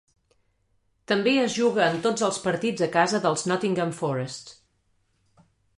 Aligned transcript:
També 1.11 1.33
es 1.41 1.57
juga 1.59 1.85
en 1.89 2.01
tots 2.07 2.25
els 2.31 2.41
partits 2.49 2.87
a 2.89 2.91
casa 2.99 3.21
dels 3.27 3.47
Nottingham 3.53 3.97
Forest. 4.03 4.53